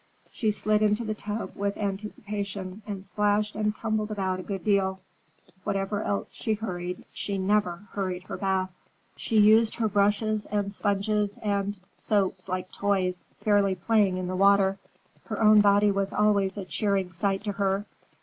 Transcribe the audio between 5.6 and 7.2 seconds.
Whatever else she hurried,